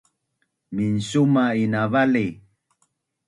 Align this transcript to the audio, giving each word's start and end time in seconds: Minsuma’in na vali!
Minsuma’in 0.75 1.71
na 1.71 1.81
vali! 1.91 2.27